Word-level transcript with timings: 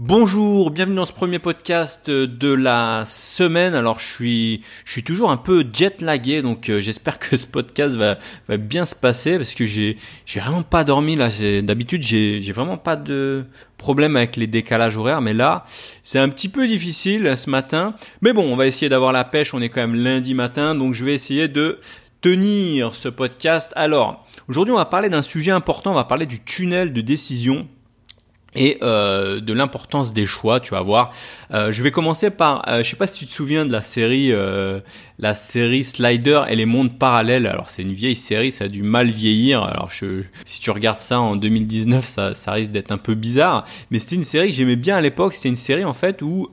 Bonjour, 0.00 0.70
bienvenue 0.70 0.94
dans 0.94 1.06
ce 1.06 1.12
premier 1.12 1.40
podcast 1.40 2.08
de 2.08 2.52
la 2.52 3.02
semaine. 3.04 3.74
Alors 3.74 3.98
je 3.98 4.06
suis, 4.06 4.62
je 4.84 4.92
suis 4.92 5.02
toujours 5.02 5.32
un 5.32 5.36
peu 5.36 5.66
jet 5.72 6.00
lagué, 6.02 6.40
donc 6.40 6.70
euh, 6.70 6.80
j'espère 6.80 7.18
que 7.18 7.36
ce 7.36 7.44
podcast 7.44 7.96
va, 7.96 8.16
va 8.48 8.58
bien 8.58 8.84
se 8.84 8.94
passer 8.94 9.38
parce 9.38 9.56
que 9.56 9.64
j'ai, 9.64 9.96
j'ai 10.24 10.38
vraiment 10.38 10.62
pas 10.62 10.84
dormi 10.84 11.16
là. 11.16 11.30
D'habitude 11.62 12.02
j'ai, 12.04 12.40
j'ai 12.40 12.52
vraiment 12.52 12.76
pas 12.76 12.94
de 12.94 13.44
problème 13.76 14.14
avec 14.14 14.36
les 14.36 14.46
décalages 14.46 14.96
horaires, 14.96 15.20
mais 15.20 15.34
là 15.34 15.64
c'est 16.04 16.20
un 16.20 16.28
petit 16.28 16.48
peu 16.48 16.68
difficile 16.68 17.36
ce 17.36 17.50
matin. 17.50 17.96
Mais 18.22 18.32
bon, 18.32 18.44
on 18.44 18.54
va 18.54 18.68
essayer 18.68 18.88
d'avoir 18.88 19.10
la 19.10 19.24
pêche. 19.24 19.52
On 19.52 19.60
est 19.60 19.68
quand 19.68 19.80
même 19.80 19.96
lundi 19.96 20.32
matin, 20.32 20.76
donc 20.76 20.94
je 20.94 21.04
vais 21.04 21.14
essayer 21.14 21.48
de 21.48 21.80
tenir 22.20 22.94
ce 22.94 23.08
podcast. 23.08 23.72
Alors 23.74 24.24
aujourd'hui 24.48 24.70
on 24.70 24.78
va 24.78 24.84
parler 24.84 25.08
d'un 25.08 25.22
sujet 25.22 25.50
important. 25.50 25.90
On 25.90 25.96
va 25.96 26.04
parler 26.04 26.26
du 26.26 26.38
tunnel 26.38 26.92
de 26.92 27.00
décision 27.00 27.66
et 28.54 28.78
euh, 28.82 29.40
de 29.40 29.52
l'importance 29.52 30.12
des 30.12 30.24
choix, 30.24 30.60
tu 30.60 30.72
vas 30.72 30.80
voir. 30.80 31.12
Euh, 31.52 31.70
je 31.70 31.82
vais 31.82 31.90
commencer 31.90 32.30
par, 32.30 32.66
euh, 32.68 32.82
je 32.82 32.90
sais 32.90 32.96
pas 32.96 33.06
si 33.06 33.20
tu 33.20 33.26
te 33.26 33.32
souviens 33.32 33.66
de 33.66 33.72
la 33.72 33.82
série, 33.82 34.32
euh, 34.32 34.80
la 35.18 35.34
série 35.34 35.84
Slider 35.84 36.42
et 36.48 36.56
les 36.56 36.66
mondes 36.66 36.98
parallèles. 36.98 37.46
Alors 37.46 37.68
c'est 37.68 37.82
une 37.82 37.92
vieille 37.92 38.16
série, 38.16 38.50
ça 38.50 38.64
a 38.64 38.68
du 38.68 38.82
mal 38.82 39.10
vieillir. 39.10 39.62
Alors 39.62 39.90
si 39.92 40.60
tu 40.60 40.70
regardes 40.70 41.00
ça 41.00 41.20
en 41.20 41.36
2019, 41.36 42.04
ça, 42.04 42.34
ça 42.34 42.52
risque 42.52 42.70
d'être 42.70 42.92
un 42.92 42.98
peu 42.98 43.14
bizarre. 43.14 43.64
Mais 43.90 43.98
c'était 43.98 44.16
une 44.16 44.24
série 44.24 44.48
que 44.48 44.54
j'aimais 44.54 44.76
bien 44.76 44.96
à 44.96 45.00
l'époque. 45.00 45.34
C'était 45.34 45.50
une 45.50 45.56
série 45.56 45.84
en 45.84 45.94
fait 45.94 46.22
où 46.22 46.48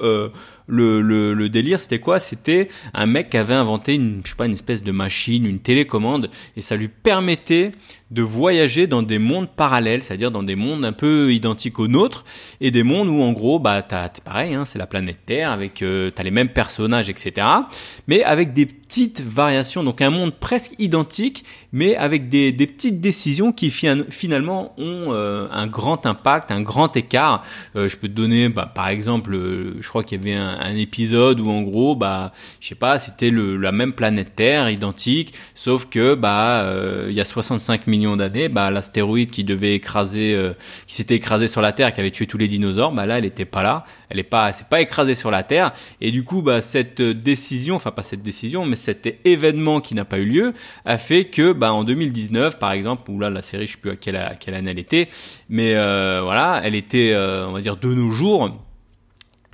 le, 0.67 1.47
délire, 1.49 1.79
c'était 1.79 1.99
quoi? 1.99 2.19
C'était 2.19 2.69
un 2.93 3.05
mec 3.05 3.29
qui 3.29 3.37
avait 3.37 3.53
inventé 3.53 3.93
une, 3.93 4.21
je 4.23 4.31
sais 4.31 4.35
pas, 4.35 4.45
une 4.45 4.53
espèce 4.53 4.83
de 4.83 4.91
machine, 4.91 5.45
une 5.45 5.59
télécommande, 5.59 6.29
et 6.55 6.61
ça 6.61 6.75
lui 6.75 6.87
permettait 6.87 7.71
de 8.11 8.21
voyager 8.21 8.87
dans 8.87 9.01
des 9.01 9.17
mondes 9.17 9.49
parallèles, 9.49 10.01
c'est-à-dire 10.01 10.31
dans 10.31 10.43
des 10.43 10.55
mondes 10.55 10.85
un 10.85 10.93
peu 10.93 11.33
identiques 11.33 11.79
aux 11.79 11.87
nôtres, 11.87 12.23
et 12.61 12.71
des 12.71 12.83
mondes 12.83 13.09
où 13.09 13.21
en 13.21 13.33
gros, 13.33 13.59
bah, 13.59 13.81
t'as, 13.81 14.09
pareil, 14.09 14.53
hein, 14.53 14.63
c'est 14.65 14.77
la 14.79 14.87
planète 14.87 15.17
Terre, 15.25 15.51
avec, 15.51 15.81
euh, 15.81 16.11
t'as 16.11 16.23
les 16.23 16.31
mêmes 16.31 16.49
personnages, 16.49 17.09
etc., 17.09 17.47
mais 18.07 18.23
avec 18.23 18.53
des 18.53 18.65
petites 18.65 19.21
variations, 19.21 19.83
donc 19.83 20.01
un 20.01 20.11
monde 20.11 20.33
presque 20.33 20.73
identique, 20.77 21.43
mais 21.73 21.95
avec 21.95 22.29
des, 22.29 22.51
des 22.51 22.67
petites 22.67 23.01
décisions 23.01 23.51
qui 23.51 23.69
finalement 23.71 24.73
ont 24.77 25.11
euh, 25.11 25.47
un 25.51 25.67
grand 25.67 26.05
impact, 26.05 26.51
un 26.51 26.61
grand 26.61 26.95
écart. 26.95 27.43
Euh, 27.75 27.89
je 27.89 27.97
peux 27.97 28.07
te 28.07 28.13
donner, 28.13 28.49
bah, 28.49 28.71
par 28.73 28.87
exemple, 28.87 29.33
je 29.33 29.87
crois 29.89 30.03
qu'il 30.03 30.19
y 30.19 30.21
avait 30.21 30.39
un 30.39 30.54
un, 30.59 30.75
épisode 30.75 31.39
où 31.39 31.49
en 31.49 31.61
gros, 31.61 31.95
bah, 31.95 32.33
je 32.59 32.67
sais 32.67 32.75
pas, 32.75 32.99
c'était 32.99 33.31
la 33.31 33.71
même 33.71 33.93
planète 33.93 34.35
Terre, 34.35 34.69
identique, 34.69 35.33
sauf 35.53 35.85
que 35.85 36.15
bah, 36.15 36.61
euh, 36.63 37.07
il 37.09 37.15
y 37.15 37.21
a 37.21 37.25
65 37.25 37.87
millions 37.87 38.17
d'années, 38.17 38.49
bah, 38.49 38.71
l'astéroïde 38.71 39.31
qui 39.31 39.43
devait 39.43 39.73
écraser, 39.73 40.33
euh, 40.33 40.53
qui 40.87 40.95
s'était 40.95 41.15
écrasé 41.15 41.47
sur 41.47 41.61
la 41.61 41.71
Terre, 41.71 41.93
qui 41.93 42.01
avait 42.01 42.11
tué 42.11 42.27
tous 42.27 42.37
les 42.37 42.47
dinosaures, 42.47 42.91
bah 42.91 43.05
là, 43.05 43.17
elle 43.17 43.25
était 43.25 43.45
pas 43.45 43.63
là, 43.63 43.85
elle 44.09 44.19
est 44.19 44.23
pas, 44.23 44.51
c'est 44.53 44.67
pas 44.67 44.81
écrasée 44.81 45.15
sur 45.15 45.31
la 45.31 45.43
Terre, 45.43 45.73
et 46.01 46.11
du 46.11 46.23
coup, 46.23 46.41
bah, 46.41 46.61
cette 46.61 47.01
décision, 47.01 47.75
enfin 47.75 47.91
pas 47.91 48.03
cette 48.03 48.23
décision, 48.23 48.65
mais 48.65 48.75
cet 48.75 49.07
événement 49.25 49.79
qui 49.81 49.95
n'a 49.95 50.05
pas 50.05 50.19
eu 50.19 50.25
lieu, 50.25 50.53
a 50.85 50.97
fait 50.97 51.25
que, 51.25 51.53
bah, 51.53 51.73
en 51.73 51.83
2019, 51.83 52.59
par 52.59 52.71
exemple, 52.71 53.09
où 53.11 53.19
là, 53.19 53.29
la 53.29 53.41
série, 53.41 53.67
je 53.67 53.73
sais 53.73 53.77
plus 53.77 53.91
à 53.91 53.95
quelle, 53.95 54.17
à 54.17 54.35
quelle 54.35 54.55
année 54.55 54.71
elle 54.71 54.79
était, 54.79 55.09
mais 55.49 55.75
euh, 55.75 56.21
voilà, 56.23 56.61
elle 56.63 56.75
était, 56.75 57.15
on 57.15 57.51
va 57.51 57.61
dire, 57.61 57.77
de 57.77 57.93
nos 57.93 58.11
jours 58.11 58.64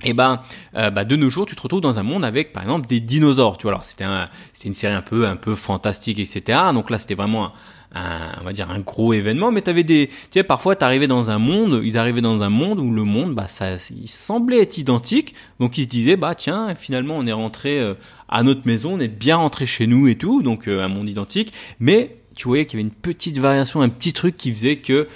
et 0.04 0.10
eh 0.10 0.12
ben 0.14 0.40
euh, 0.76 0.90
bah 0.90 1.04
de 1.04 1.14
nos 1.14 1.30
jours 1.30 1.46
tu 1.46 1.54
te 1.54 1.62
retrouves 1.62 1.80
dans 1.80 1.98
un 1.98 2.02
monde 2.02 2.24
avec 2.24 2.52
par 2.52 2.62
exemple 2.62 2.86
des 2.88 3.00
dinosaures 3.00 3.56
tu 3.56 3.62
vois. 3.62 3.72
Alors 3.72 3.84
c'était 3.84 4.04
un 4.04 4.28
c'est 4.52 4.68
une 4.68 4.74
série 4.74 4.94
un 4.94 5.02
peu 5.02 5.26
un 5.26 5.36
peu 5.36 5.54
fantastique 5.54 6.18
etc 6.18 6.58
donc 6.74 6.90
là 6.90 6.98
c'était 6.98 7.14
vraiment 7.14 7.52
un, 7.94 8.32
on 8.40 8.44
va 8.44 8.52
dire 8.52 8.70
un 8.70 8.80
gros 8.80 9.12
événement. 9.12 9.52
Mais 9.52 9.62
t'avais 9.62 9.84
des 9.84 10.08
tu 10.08 10.14
sais 10.32 10.42
parfois 10.42 10.76
t'arrivais 10.76 11.06
dans 11.06 11.30
un 11.30 11.38
monde 11.38 11.80
ils 11.84 11.98
arrivaient 11.98 12.20
dans 12.20 12.42
un 12.42 12.48
monde 12.48 12.78
où 12.78 12.90
le 12.90 13.04
monde 13.04 13.34
bah 13.34 13.48
ça 13.48 13.76
il 13.90 14.08
semblait 14.08 14.62
être 14.62 14.78
identique. 14.78 15.34
Donc 15.60 15.78
ils 15.78 15.84
se 15.84 15.88
disaient 15.88 16.16
bah 16.16 16.34
tiens 16.34 16.74
finalement 16.74 17.14
on 17.16 17.26
est 17.26 17.32
rentré 17.32 17.78
euh, 17.78 17.94
à 18.28 18.42
notre 18.42 18.66
maison 18.66 18.94
on 18.94 19.00
est 19.00 19.08
bien 19.08 19.36
rentré 19.36 19.66
chez 19.66 19.86
nous 19.86 20.08
et 20.08 20.16
tout. 20.16 20.42
Donc 20.42 20.68
euh, 20.68 20.84
un 20.84 20.88
monde 20.88 21.08
identique. 21.08 21.52
Mais 21.80 22.16
tu 22.34 22.48
voyais 22.48 22.64
qu'il 22.64 22.78
y 22.78 22.82
avait 22.82 22.88
une 22.88 22.94
petite 22.94 23.38
variation, 23.38 23.82
un 23.82 23.90
petit 23.90 24.12
truc 24.12 24.36
qui 24.36 24.52
faisait 24.52 24.76
que 24.76 25.06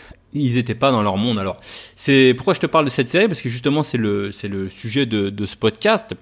ils 0.41 0.59
étaient 0.59 0.75
pas 0.75 0.91
dans 0.91 1.03
leur 1.03 1.17
monde. 1.17 1.39
Alors, 1.39 1.57
c'est 1.97 2.35
pourquoi 2.37 2.55
je 2.55 2.61
te 2.61 2.67
parle 2.67 2.85
de 2.85 2.91
cette 2.91 3.09
série? 3.09 3.29
Parce 3.29 3.41
que 3.41 3.49
justement 3.49 3.83
c'est 3.83 3.99
le 3.99 4.33
c'est 4.33 4.49
le 4.49 4.71
sujet 4.71 5.07
de, 5.07 5.47
ce 5.47 5.57
podcast. 5.57 6.15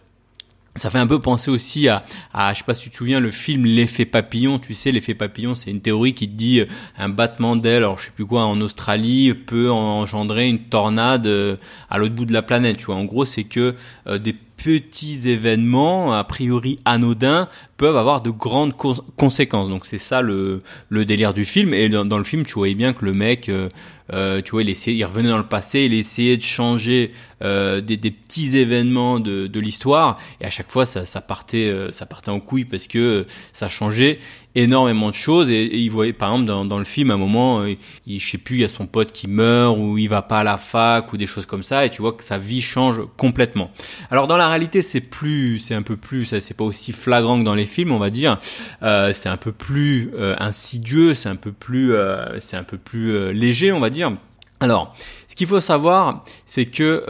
Ça 0.77 0.91
fait 0.91 0.99
un 0.99 1.07
peu 1.07 1.21
penser 1.21 1.53
aussi 1.53 1.89
à, 1.89 2.03
à, 2.33 2.53
je 2.53 2.59
sais 2.59 2.65
pas 2.65 2.75
si 2.75 2.83
tu 2.83 2.91
te 2.91 2.97
souviens, 2.97 3.21
le 3.21 3.31
film 3.31 3.65
L'effet 3.65 4.05
papillon. 4.05 4.59
Tu 4.59 4.75
sais, 4.75 4.91
l'effet 4.91 5.15
papillon, 5.15 5.55
c'est 5.55 5.71
une 5.71 5.81
théorie 5.81 6.15
qui 6.15 6.27
dit 6.27 6.61
euh, 6.61 6.67
un 6.99 7.09
battement 7.09 7.55
d'aile, 7.55 7.77
alors 7.77 7.99
je 7.99 8.07
sais 8.07 8.11
plus 8.11 8.27
quoi, 8.27 8.43
en 8.43 8.61
Australie, 8.61 9.35
peut 9.35 9.71
engendrer 9.71 10.49
une 10.49 10.59
tornade 10.59 11.29
euh, 11.29 11.57
à 11.91 11.99
l'autre 11.99 12.17
bout 12.17 12.25
de 12.25 12.33
la 12.33 12.43
planète. 12.43 12.79
Tu 12.79 12.87
vois, 12.87 12.97
en 12.97 13.05
gros, 13.05 13.25
c'est 13.25 13.45
que 13.45 13.77
euh, 14.09 14.19
des 14.19 14.35
petits 14.65 15.29
événements, 15.29 16.15
a 16.15 16.25
priori 16.25 16.79
anodins, 16.87 17.51
peuvent 17.77 17.99
avoir 17.99 18.23
de 18.23 18.31
grandes 18.31 18.73
conséquences. 18.75 19.69
Donc 19.69 19.85
c'est 19.85 19.99
ça 19.99 20.23
le, 20.23 20.63
délire 20.91 21.35
du 21.35 21.45
film. 21.45 21.75
Et 21.75 21.91
dans, 21.91 22.17
le 22.17 22.25
film, 22.25 22.47
tu 22.47 22.55
voyais 22.55 22.75
bien 22.75 22.95
que 22.95 23.05
le 23.05 23.13
mec, 23.13 23.51
euh, 23.51 23.69
euh, 24.15 24.41
tu 24.41 24.53
vois, 24.53 24.63
il, 24.63 24.71
essayait, 24.71 24.97
il 24.97 25.05
revenait 25.05 25.29
dans 25.29 25.37
le 25.37 25.47
passé, 25.47 25.81
il 25.81 25.93
essayait 25.93 26.39
de 26.39 26.43
changer 26.43 27.13
euh, 27.43 27.83
des, 27.83 27.99
petits 27.99 28.57
événements 28.57 29.21
de, 29.21 29.61
l'histoire. 29.61 30.19
Et 30.41 30.47
à 30.47 30.51
chaque 30.51 30.71
fois, 30.71 30.87
ça, 30.87 31.21
partait, 31.21 31.71
ça 31.91 32.07
partait 32.07 32.31
en 32.31 32.41
couille 32.41 32.65
parce 32.65 32.87
que 32.87 33.27
ça 33.53 33.69
changeait 33.69 34.19
énormément 34.55 35.11
de 35.11 35.15
choses 35.15 35.51
et, 35.51 35.77
il 35.77 35.91
voyait 35.91 36.13
par 36.13 36.31
exemple 36.31 36.47
dans, 36.47 36.65
dans, 36.65 36.79
le 36.79 36.85
film 36.85 37.11
à 37.11 37.15
un 37.15 37.19
moment 37.19 37.61
euh, 37.61 37.75
il, 38.07 38.21
je 38.21 38.31
sais 38.31 38.39
plus 38.39 38.57
il 38.57 38.61
y 38.61 38.65
a 38.65 38.69
son 38.69 38.87
pote 38.87 39.13
qui 39.13 39.27
meurt 39.27 39.77
ou 39.79 39.99
il 39.99 40.09
va 40.09 40.23
pas 40.23 40.41
à 40.41 40.45
la 40.45 40.57
fac 40.57 41.13
ou 41.13 41.17
des 41.17 41.27
choses 41.27 41.47
comme 41.47 41.63
ça 41.63 41.85
et 41.85 41.91
tu 41.91 42.03
vois 42.03 42.13
que 42.13 42.23
sa 42.23 42.39
vie 42.39 42.61
change 42.61 43.01
complètement. 43.17 43.71
Alors 44.11 44.27
dans 44.27 44.37
la 44.37 44.49
réalité 44.49 44.83
c'est 44.83 45.01
plus 45.01 45.59
c'est 45.59 45.75
un 45.75 45.83
peu 45.83 45.97
plus 45.97 46.25
ça 46.25 46.41
c'est 46.41 46.55
pas 46.55 46.65
aussi 46.65 46.93
flagrant 46.93 47.39
que 47.39 47.45
dans 47.45 47.55
les 47.55 47.67
films 47.67 47.93
on 47.93 47.99
va 47.99 48.11
dire. 48.11 48.39
Euh, 48.83 49.13
c'est 49.13 49.29
un 49.29 49.37
peu 49.37 49.53
plus 49.53 50.11
euh, 50.15 50.35
insidieux 50.39 51.15
c'est 51.15 51.29
un 51.29 51.37
peu 51.37 51.53
plus 51.53 51.95
euh, 51.95 52.39
c'est 52.41 52.57
un 52.57 52.65
peu 52.65 52.79
plus 52.79 53.13
euh, 53.13 53.33
léger 53.33 53.73
on 53.73 53.81
va 53.81 53.91
dire. 53.91 54.13
Alors 54.61 54.95
ce 55.27 55.35
qu'il 55.35 55.47
faut 55.47 55.61
savoir 55.61 56.25
c'est 56.47 56.67
que 56.67 57.05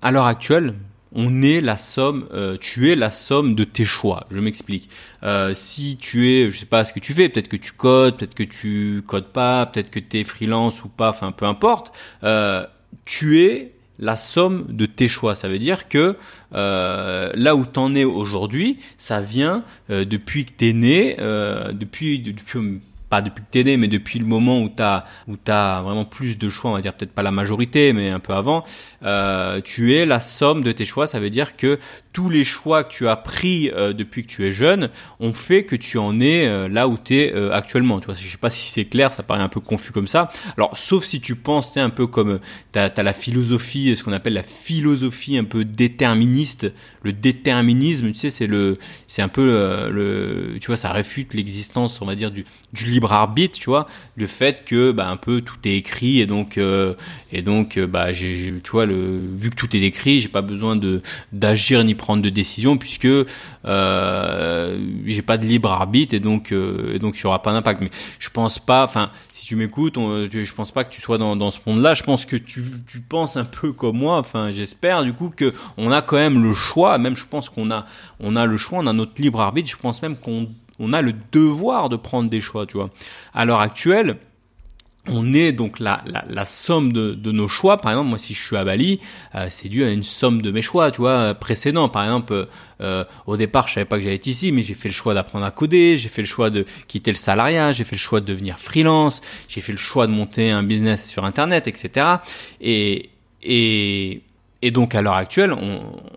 à 0.00 0.10
l'heure 0.10 0.26
actuelle 0.26 0.74
on 1.12 1.42
est 1.42 1.60
la 1.60 1.76
somme, 1.76 2.26
euh, 2.32 2.56
tu 2.60 2.90
es 2.90 2.96
la 2.96 3.10
somme 3.10 3.54
de 3.54 3.64
tes 3.64 3.84
choix. 3.84 4.26
Je 4.30 4.40
m'explique. 4.40 4.90
Euh, 5.22 5.54
si 5.54 5.96
tu 5.96 6.30
es, 6.30 6.50
je 6.50 6.58
sais 6.58 6.66
pas 6.66 6.84
ce 6.84 6.92
que 6.92 7.00
tu 7.00 7.14
fais, 7.14 7.28
peut-être 7.28 7.48
que 7.48 7.56
tu 7.56 7.72
codes, 7.72 8.16
peut-être 8.16 8.34
que 8.34 8.42
tu 8.42 9.02
codes 9.06 9.28
pas, 9.28 9.66
peut-être 9.66 9.90
que 9.90 10.00
tu 10.00 10.18
es 10.18 10.24
freelance 10.24 10.84
ou 10.84 10.88
pas, 10.88 11.10
enfin 11.10 11.32
peu 11.32 11.46
importe. 11.46 11.92
Euh, 12.24 12.66
tu 13.04 13.40
es 13.40 13.72
la 13.98 14.16
somme 14.16 14.66
de 14.68 14.84
tes 14.84 15.08
choix. 15.08 15.34
Ça 15.34 15.48
veut 15.48 15.58
dire 15.58 15.88
que 15.88 16.16
là 16.52 17.56
où 17.56 17.64
t'en 17.64 17.94
es 17.94 18.04
aujourd'hui, 18.04 18.78
ça 18.98 19.20
vient 19.20 19.64
depuis 19.88 20.44
que 20.44 20.52
t'es 20.52 20.74
né, 20.74 21.16
depuis 21.18 22.18
depuis 22.18 22.80
pas 23.08 23.22
depuis 23.22 23.42
que 23.42 23.50
t'es 23.50 23.64
né, 23.64 23.76
mais 23.76 23.88
depuis 23.88 24.18
le 24.18 24.26
moment 24.26 24.62
où 24.62 24.68
t'as 24.68 25.04
où 25.28 25.36
t'as 25.36 25.82
vraiment 25.82 26.04
plus 26.04 26.38
de 26.38 26.48
choix, 26.48 26.70
on 26.70 26.74
va 26.74 26.80
dire 26.80 26.94
peut-être 26.94 27.12
pas 27.12 27.22
la 27.22 27.30
majorité, 27.30 27.92
mais 27.92 28.10
un 28.10 28.18
peu 28.18 28.32
avant, 28.32 28.64
euh, 29.02 29.60
tu 29.62 29.94
es 29.94 30.06
la 30.06 30.20
somme 30.20 30.62
de 30.62 30.72
tes 30.72 30.84
choix. 30.84 31.06
Ça 31.06 31.20
veut 31.20 31.30
dire 31.30 31.56
que 31.56 31.78
tous 32.16 32.30
les 32.30 32.44
choix 32.44 32.82
que 32.82 32.90
tu 32.90 33.08
as 33.08 33.16
pris 33.16 33.70
euh, 33.74 33.92
depuis 33.92 34.24
que 34.24 34.28
tu 34.28 34.46
es 34.46 34.50
jeune 34.50 34.88
ont 35.20 35.34
fait 35.34 35.64
que 35.64 35.76
tu 35.76 35.98
en 35.98 36.18
es 36.18 36.46
euh, 36.46 36.66
là 36.66 36.88
où 36.88 36.96
tu 36.96 37.14
es 37.14 37.34
euh, 37.34 37.52
actuellement. 37.52 38.00
Tu 38.00 38.06
vois, 38.06 38.14
je 38.14 38.26
sais 38.26 38.38
pas 38.38 38.48
si 38.48 38.70
c'est 38.70 38.86
clair, 38.86 39.12
ça 39.12 39.22
paraît 39.22 39.42
un 39.42 39.50
peu 39.50 39.60
confus 39.60 39.92
comme 39.92 40.08
ça. 40.08 40.30
Alors, 40.56 40.78
sauf 40.78 41.04
si 41.04 41.20
tu 41.20 41.36
penses, 41.36 41.74
c'est 41.74 41.80
un 41.80 41.90
peu 41.90 42.06
comme 42.06 42.40
tu 42.72 42.78
as, 42.78 43.02
la 43.02 43.12
philosophie, 43.12 43.94
ce 43.94 44.02
qu'on 44.02 44.14
appelle 44.14 44.32
la 44.32 44.44
philosophie 44.44 45.36
un 45.36 45.44
peu 45.44 45.66
déterministe, 45.66 46.72
le 47.02 47.12
déterminisme, 47.12 48.12
tu 48.12 48.18
sais, 48.18 48.30
c'est 48.30 48.46
le 48.46 48.78
c'est 49.06 49.20
un 49.20 49.28
peu 49.28 49.44
le 49.90 50.56
tu 50.58 50.68
vois, 50.68 50.78
ça 50.78 50.92
réfute 50.92 51.34
l'existence, 51.34 52.00
on 52.00 52.06
va 52.06 52.14
dire 52.14 52.30
du 52.30 52.46
du 52.72 52.86
libre 52.96 53.12
arbitre, 53.12 53.58
tu 53.58 53.70
vois, 53.70 53.86
le 54.16 54.26
fait 54.26 54.64
que 54.64 54.90
bah 54.90 55.08
un 55.08 55.16
peu 55.16 55.40
tout 55.40 55.56
est 55.64 55.76
écrit 55.76 56.20
et 56.20 56.26
donc 56.26 56.58
et 57.32 57.42
donc 57.42 57.78
bah 57.78 58.12
j'ai 58.12 58.54
tu 58.62 58.70
vois 58.70 58.86
le 58.86 59.20
vu 59.36 59.50
que 59.50 59.54
tout 59.54 59.74
est 59.76 59.82
écrit, 59.82 60.20
j'ai 60.20 60.28
pas 60.28 60.42
besoin 60.42 60.76
de 60.76 61.02
d'agir 61.32 61.84
ni 61.84 61.94
prendre 61.94 62.22
de 62.22 62.30
décision 62.30 62.76
puisque 62.78 63.08
euh, 63.66 64.78
j'ai 65.06 65.22
pas 65.22 65.38
de 65.38 65.46
libre 65.46 65.70
arbitre 65.70 66.14
et 66.14 66.20
donc 66.20 66.52
euh, 66.52 66.94
et 66.94 66.98
donc 66.98 67.18
il 67.18 67.22
y 67.22 67.26
aura 67.26 67.42
pas 67.42 67.52
d'impact. 67.52 67.80
Mais 67.80 67.90
je 68.18 68.30
pense 68.30 68.58
pas. 68.58 68.84
Enfin, 68.84 69.10
si 69.32 69.46
tu 69.46 69.56
m'écoutes, 69.56 69.96
je 69.96 70.54
pense 70.54 70.72
pas 70.72 70.84
que 70.84 70.92
tu 70.92 71.00
sois 71.00 71.18
dans, 71.18 71.36
dans 71.36 71.50
ce 71.50 71.58
monde-là. 71.66 71.94
Je 71.94 72.02
pense 72.02 72.24
que 72.24 72.36
tu, 72.36 72.62
tu 72.86 73.00
penses 73.00 73.36
un 73.36 73.44
peu 73.44 73.72
comme 73.72 73.98
moi. 73.98 74.18
Enfin, 74.18 74.50
j'espère 74.50 75.04
du 75.04 75.12
coup 75.12 75.32
que 75.34 75.52
on 75.76 75.90
a 75.92 76.02
quand 76.02 76.16
même 76.16 76.42
le 76.42 76.54
choix. 76.54 76.98
Même 76.98 77.16
je 77.16 77.26
pense 77.26 77.48
qu'on 77.48 77.70
a 77.70 77.86
on 78.20 78.36
a 78.36 78.46
le 78.46 78.56
choix, 78.56 78.78
on 78.80 78.86
a 78.86 78.92
notre 78.92 79.20
libre 79.20 79.40
arbitre. 79.40 79.70
Je 79.70 79.76
pense 79.76 80.02
même 80.02 80.16
qu'on 80.16 80.48
on 80.78 80.92
a 80.92 81.00
le 81.02 81.14
devoir 81.32 81.88
de 81.88 81.96
prendre 81.96 82.30
des 82.30 82.40
choix, 82.40 82.66
tu 82.66 82.76
vois. 82.76 82.90
À 83.34 83.44
l'heure 83.44 83.60
actuelle, 83.60 84.18
on 85.08 85.34
est 85.34 85.52
donc 85.52 85.78
la, 85.78 86.02
la, 86.28 86.46
somme 86.46 86.92
de, 86.92 87.12
de, 87.12 87.32
nos 87.32 87.48
choix. 87.48 87.76
Par 87.76 87.92
exemple, 87.92 88.08
moi, 88.08 88.18
si 88.18 88.34
je 88.34 88.44
suis 88.44 88.56
à 88.56 88.64
Bali, 88.64 89.00
euh, 89.34 89.46
c'est 89.50 89.68
dû 89.68 89.84
à 89.84 89.90
une 89.90 90.02
somme 90.02 90.42
de 90.42 90.50
mes 90.50 90.62
choix, 90.62 90.90
tu 90.90 91.00
vois, 91.00 91.34
précédents. 91.34 91.88
Par 91.88 92.04
exemple, 92.04 92.46
euh, 92.80 93.04
au 93.26 93.36
départ, 93.36 93.68
je 93.68 93.74
savais 93.74 93.84
pas 93.84 93.96
que 93.96 94.02
j'allais 94.02 94.16
être 94.16 94.26
ici, 94.26 94.52
mais 94.52 94.62
j'ai 94.62 94.74
fait 94.74 94.88
le 94.88 94.94
choix 94.94 95.14
d'apprendre 95.14 95.44
à 95.44 95.50
coder, 95.50 95.96
j'ai 95.96 96.08
fait 96.08 96.22
le 96.22 96.28
choix 96.28 96.50
de 96.50 96.64
quitter 96.88 97.10
le 97.10 97.16
salariat, 97.16 97.72
j'ai 97.72 97.84
fait 97.84 97.96
le 97.96 98.00
choix 98.00 98.20
de 98.20 98.26
devenir 98.26 98.58
freelance, 98.58 99.22
j'ai 99.48 99.60
fait 99.60 99.72
le 99.72 99.78
choix 99.78 100.06
de 100.06 100.12
monter 100.12 100.50
un 100.50 100.62
business 100.62 101.08
sur 101.08 101.24
Internet, 101.24 101.68
etc. 101.68 102.06
Et, 102.60 103.10
et, 103.42 104.22
et 104.62 104.70
donc, 104.70 104.94
à 104.94 105.02
l'heure 105.02 105.14
actuelle, 105.14 105.54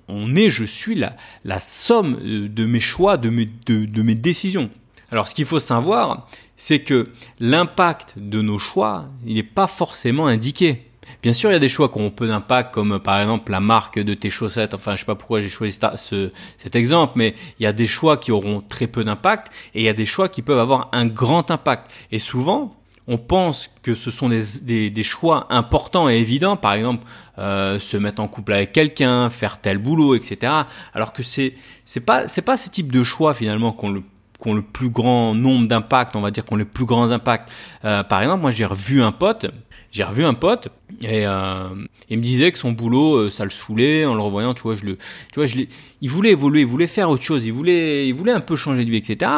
on, 0.08 0.36
est, 0.36 0.50
je 0.50 0.64
suis 0.64 0.96
la, 0.96 1.16
la 1.44 1.60
somme 1.60 2.18
de 2.22 2.66
mes 2.66 2.80
choix, 2.80 3.18
de 3.18 3.30
mes, 3.30 4.16
décisions. 4.16 4.70
Alors, 5.12 5.28
ce 5.28 5.36
qu'il 5.36 5.46
faut 5.46 5.60
savoir, 5.60 6.28
c'est 6.56 6.80
que 6.80 7.06
l'impact 7.40 8.16
de 8.18 8.42
nos 8.42 8.58
choix, 8.58 9.04
il 9.26 9.36
n'est 9.36 9.44
pas 9.44 9.68
forcément 9.68 10.28
indiqué. 10.28 10.86
Bien 11.22 11.34
sûr, 11.34 11.50
il 11.50 11.54
y 11.54 11.56
a 11.56 11.60
des 11.60 11.70
choix 11.70 11.90
qui 11.90 12.00
ont 12.00 12.12
peu 12.12 12.28
d'impact, 12.28 12.74
comme 12.74 13.00
par 13.00 13.20
exemple 13.20 13.52
la 13.52 13.60
marque 13.60 14.00
de 14.00 14.14
tes 14.14 14.30
chaussettes. 14.30 14.74
Enfin, 14.74 14.96
je 14.96 15.02
sais 15.02 15.06
pas 15.06 15.16
pourquoi 15.16 15.42
j'ai 15.42 15.50
choisi 15.50 15.78
ce, 15.96 16.30
cet 16.58 16.76
exemple, 16.76 17.14
mais 17.16 17.36
il 17.60 17.64
y 17.64 17.66
a 17.66 17.74
des 17.74 17.88
choix 17.88 18.16
qui 18.18 18.32
auront 18.32 18.62
très 18.62 18.88
peu 18.88 19.04
d'impact 19.04 19.52
et 19.74 19.80
il 19.80 19.84
y 19.84 19.90
a 19.90 19.94
des 19.94 20.06
choix 20.06 20.30
qui 20.30 20.44
peuvent 20.44 20.60
avoir 20.60 20.88
un 20.94 21.08
grand 21.08 21.52
impact. 21.52 21.92
Et 22.12 22.20
souvent, 22.20 22.79
on 23.10 23.18
pense 23.18 23.72
que 23.82 23.96
ce 23.96 24.12
sont 24.12 24.30
des, 24.30 24.92
des, 24.92 25.04
choix 25.04 25.48
importants 25.50 26.08
et 26.10 26.18
évidents, 26.18 26.56
par 26.56 26.74
exemple 26.74 27.06
euh, 27.40 27.80
se 27.80 27.98
mettre 27.98 28.22
en 28.22 28.28
couple 28.28 28.54
avec 28.54 28.72
quelqu'un, 28.72 29.32
faire 29.32 29.60
tel 29.60 29.80
boulot, 29.80 30.16
etc. 30.16 30.54
Alors 30.94 31.12
que 31.12 31.24
c'est 31.24 31.56
c'est 31.86 32.06
pas 32.06 32.28
c'est 32.28 32.44
pas 32.44 32.56
ce 32.56 32.70
type 32.70 32.92
de 32.92 33.04
choix 33.04 33.34
finalement 33.34 33.72
qu'on 33.72 33.90
le 33.90 34.04
qui 34.42 34.48
ont 34.48 34.54
le 34.54 34.62
plus 34.62 34.90
grand 34.90 35.36
nombre 35.36 35.68
d'impacts, 35.68 36.16
on 36.16 36.22
va 36.22 36.32
dire, 36.32 36.46
qui 36.46 36.54
ont 36.54 36.58
les 36.58 36.66
plus 36.66 36.86
grands 36.86 37.12
impacts. 37.12 37.52
Euh, 37.84 38.04
par 38.04 38.22
exemple, 38.22 38.42
moi 38.42 38.52
j'ai 38.52 38.66
revu 38.66 39.02
un 39.02 39.12
pote, 39.12 39.48
j'ai 39.92 40.04
revu 40.04 40.24
un 40.24 40.34
pote 40.34 40.70
et 41.02 41.26
euh, 41.26 41.68
il 42.10 42.20
me 42.20 42.24
disait 42.24 42.52
que 42.52 42.58
son 42.58 42.72
boulot, 42.72 43.16
euh, 43.16 43.30
ça 43.30 43.44
le 43.44 43.50
saoulait 43.50 44.06
en 44.06 44.14
le 44.14 44.22
revoyant. 44.22 44.54
Tu 44.54 44.62
vois, 44.62 44.76
je 44.76 44.86
le, 44.86 44.98
tu 44.98 45.36
vois, 45.36 45.48
je 45.48 45.58
il 46.02 46.10
voulait 46.10 46.32
évoluer, 46.32 46.62
il 46.62 46.68
voulait 46.68 46.88
faire 46.88 47.10
autre 47.10 47.24
chose, 47.24 47.46
il 47.46 47.52
voulait, 47.52 48.08
il 48.08 48.14
voulait 48.14 48.32
un 48.32 48.40
peu 48.40 48.56
changer 48.56 48.86
de 48.86 48.92
vie, 48.92 48.98
etc. 48.98 49.32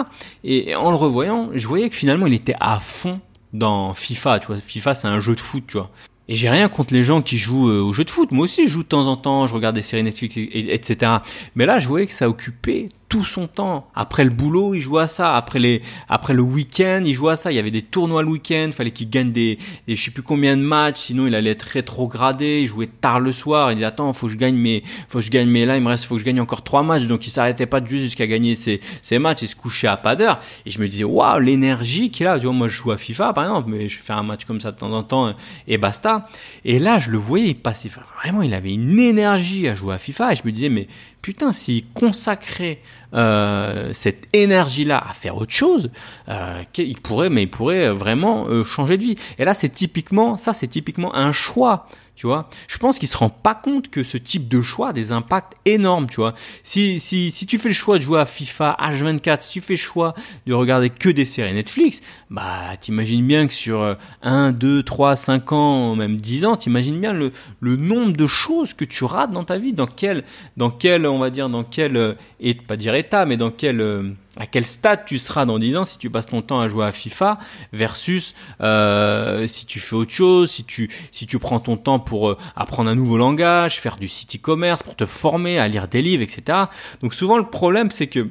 Et 0.43 0.75
en 0.75 0.91
le 0.91 0.97
revoyant, 0.97 1.49
je 1.53 1.67
voyais 1.67 1.89
que 1.89 1.95
finalement 1.95 2.27
il 2.27 2.33
était 2.33 2.55
à 2.59 2.79
fond 2.79 3.21
dans 3.53 3.93
FIFA. 3.93 4.39
Tu 4.39 4.47
vois, 4.47 4.57
FIFA 4.57 4.95
c'est 4.95 5.07
un 5.07 5.19
jeu 5.19 5.35
de 5.35 5.39
foot, 5.39 5.63
tu 5.67 5.77
vois. 5.77 5.89
Et 6.27 6.35
j'ai 6.35 6.49
rien 6.49 6.69
contre 6.69 6.93
les 6.93 7.03
gens 7.03 7.21
qui 7.21 7.37
jouent 7.37 7.69
euh, 7.69 7.81
au 7.81 7.91
jeu 7.91 8.05
de 8.05 8.09
foot. 8.09 8.31
Moi 8.31 8.45
aussi, 8.45 8.67
je 8.67 8.71
joue 8.71 8.83
de 8.83 8.87
temps 8.87 9.07
en 9.07 9.17
temps, 9.17 9.47
je 9.47 9.55
regarde 9.55 9.75
des 9.75 9.81
séries 9.81 10.03
Netflix, 10.03 10.37
etc. 10.37 11.11
Mais 11.55 11.65
là, 11.65 11.79
je 11.79 11.87
voyais 11.87 12.07
que 12.07 12.13
ça 12.13 12.29
occupait 12.29 12.89
tout 13.11 13.25
son 13.25 13.45
temps. 13.45 13.91
Après 13.93 14.23
le 14.23 14.29
boulot, 14.29 14.73
il 14.73 14.79
jouait 14.79 15.01
à 15.01 15.07
ça. 15.09 15.35
Après 15.35 15.59
les, 15.59 15.81
après 16.07 16.33
le 16.33 16.41
week-end, 16.41 17.03
il 17.05 17.13
jouait 17.13 17.33
à 17.33 17.35
ça. 17.35 17.51
Il 17.51 17.55
y 17.55 17.59
avait 17.59 17.69
des 17.69 17.81
tournois 17.81 18.23
le 18.23 18.29
week-end. 18.29 18.69
Fallait 18.73 18.91
qu'il 18.91 19.09
gagne 19.09 19.33
des, 19.33 19.59
des, 19.85 19.97
je 19.97 20.01
sais 20.01 20.11
plus 20.11 20.23
combien 20.23 20.55
de 20.55 20.61
matchs. 20.61 21.01
Sinon, 21.01 21.27
il 21.27 21.35
allait 21.35 21.49
être 21.49 21.63
rétrogradé. 21.63 22.61
Il 22.61 22.67
jouait 22.67 22.87
tard 22.87 23.19
le 23.19 23.33
soir. 23.33 23.69
Il 23.73 23.75
disait, 23.75 23.85
attends, 23.85 24.13
faut 24.13 24.27
que 24.27 24.31
je 24.31 24.37
gagne 24.37 24.55
mes, 24.55 24.81
faut 25.09 25.19
que 25.19 25.25
je 25.25 25.29
gagne 25.29 25.49
mes 25.49 25.65
là. 25.65 25.75
Il 25.75 25.83
me 25.83 25.89
reste, 25.89 26.05
faut 26.05 26.15
que 26.15 26.21
je 26.21 26.25
gagne 26.25 26.39
encore 26.39 26.63
trois 26.63 26.83
matchs. 26.83 27.03
Donc, 27.03 27.27
il 27.27 27.31
s'arrêtait 27.31 27.65
pas 27.65 27.81
de 27.81 27.87
jouer 27.87 27.99
jusqu'à 27.99 28.27
gagner 28.27 28.55
ses, 28.55 28.79
ses 29.01 29.19
matchs. 29.19 29.41
Il 29.41 29.49
se 29.49 29.57
couchait 29.57 29.87
à 29.87 29.97
pas 29.97 30.15
d'heure. 30.15 30.39
Et 30.65 30.71
je 30.71 30.79
me 30.79 30.87
disais, 30.87 31.03
waouh, 31.03 31.37
l'énergie 31.39 32.11
qu'il 32.11 32.27
a. 32.27 32.39
Tu 32.39 32.45
vois, 32.45 32.55
moi, 32.55 32.69
je 32.69 32.77
joue 32.77 32.91
à 32.91 32.97
FIFA, 32.97 33.33
par 33.33 33.43
exemple, 33.43 33.69
mais 33.69 33.89
je 33.89 33.99
fais 33.99 34.13
un 34.13 34.23
match 34.23 34.45
comme 34.45 34.61
ça 34.61 34.71
de 34.71 34.77
temps 34.77 34.93
en 34.93 35.03
temps 35.03 35.35
et 35.67 35.77
basta. 35.77 36.25
Et 36.63 36.79
là, 36.79 36.97
je 36.97 37.09
le 37.09 37.17
voyais, 37.17 37.49
il 37.49 37.55
passait, 37.55 37.89
vraiment, 38.23 38.41
il 38.41 38.53
avait 38.53 38.73
une 38.73 38.99
énergie 38.99 39.67
à 39.67 39.75
jouer 39.75 39.95
à 39.95 39.97
FIFA. 39.97 40.31
Et 40.31 40.35
je 40.37 40.43
me 40.45 40.51
disais, 40.53 40.69
mais 40.69 40.87
putain, 41.21 41.51
s'il 41.51 41.85
consacrait 41.89 42.79
euh, 43.13 43.89
cette 43.93 44.27
énergie-là 44.33 44.97
à 44.97 45.13
faire 45.13 45.37
autre 45.37 45.51
chose, 45.51 45.91
euh, 46.29 46.63
il 46.77 46.99
pourrait, 46.99 47.29
mais 47.29 47.43
il 47.43 47.49
pourrait 47.49 47.89
vraiment 47.89 48.47
euh, 48.47 48.63
changer 48.63 48.97
de 48.97 49.03
vie. 49.03 49.15
Et 49.37 49.45
là, 49.45 49.53
c'est 49.53 49.69
typiquement, 49.69 50.37
ça, 50.37 50.53
c'est 50.53 50.67
typiquement 50.67 51.15
un 51.15 51.31
choix. 51.31 51.87
Tu 52.15 52.27
vois, 52.27 52.49
je 52.67 52.77
pense 52.77 52.99
qu'il 52.99 53.07
se 53.07 53.17
rend 53.17 53.29
pas 53.29 53.55
compte 53.55 53.89
que 53.89 54.03
ce 54.03 54.17
type 54.17 54.47
de 54.47 54.61
choix 54.61 54.89
a 54.89 54.93
des 54.93 55.11
impacts 55.11 55.53
énormes. 55.65 56.07
Tu 56.07 56.17
vois, 56.17 56.33
si 56.61 56.99
si 56.99 57.31
si 57.31 57.45
tu 57.47 57.57
fais 57.57 57.69
le 57.69 57.73
choix 57.73 57.97
de 57.97 58.03
jouer 58.03 58.19
à 58.19 58.25
FIFA 58.25 58.77
H24, 58.79 59.41
si 59.41 59.53
tu 59.53 59.61
fais 59.61 59.73
le 59.73 59.77
choix 59.77 60.13
de 60.45 60.53
regarder 60.53 60.89
que 60.89 61.09
des 61.09 61.25
séries 61.25 61.53
Netflix, 61.53 62.01
bah 62.29 62.77
t'imagines 62.79 63.25
bien 63.25 63.47
que 63.47 63.53
sur 63.53 63.97
1, 64.21 64.51
2, 64.51 64.83
3, 64.83 65.15
5 65.15 65.51
ans, 65.51 65.95
même 65.95 66.17
10 66.17 66.45
ans, 66.45 66.57
t'imagines 66.57 66.99
bien 66.99 67.13
le 67.13 67.31
le 67.59 67.75
nombre 67.75 68.15
de 68.15 68.27
choses 68.27 68.73
que 68.73 68.85
tu 68.85 69.03
rates 69.03 69.31
dans 69.31 69.45
ta 69.45 69.57
vie, 69.57 69.73
dans 69.73 69.87
quel 69.87 70.23
dans 70.57 70.69
quel 70.69 71.07
on 71.07 71.17
va 71.17 71.29
dire 71.29 71.49
dans 71.49 71.63
quel 71.63 72.17
et 72.39 72.53
pas 72.53 72.77
dire 72.77 72.93
état, 72.93 73.25
mais 73.25 73.37
dans 73.37 73.51
quel 73.51 74.15
à 74.41 74.47
quel 74.47 74.65
stade 74.65 75.05
tu 75.05 75.19
seras 75.19 75.45
dans 75.45 75.59
10 75.59 75.77
ans 75.77 75.85
si 75.85 75.99
tu 75.99 76.09
passes 76.09 76.25
ton 76.25 76.41
temps 76.41 76.59
à 76.59 76.67
jouer 76.67 76.87
à 76.87 76.91
FIFA 76.91 77.37
versus 77.73 78.33
euh, 78.59 79.45
si 79.45 79.67
tu 79.67 79.79
fais 79.79 79.95
autre 79.95 80.11
chose, 80.11 80.49
si 80.49 80.63
tu 80.63 80.89
si 81.11 81.27
tu 81.27 81.37
prends 81.37 81.59
ton 81.59 81.77
temps 81.77 81.99
pour 81.99 82.31
euh, 82.31 82.37
apprendre 82.55 82.89
un 82.89 82.95
nouveau 82.95 83.17
langage, 83.17 83.79
faire 83.79 83.97
du 83.97 84.07
site 84.07 84.37
e-commerce, 84.37 84.81
pour 84.81 84.95
te 84.95 85.05
former, 85.05 85.59
à 85.59 85.67
lire 85.67 85.87
des 85.87 86.01
livres, 86.01 86.23
etc. 86.23 86.57
Donc 87.03 87.13
souvent 87.13 87.37
le 87.37 87.45
problème 87.45 87.91
c'est 87.91 88.07
que 88.07 88.29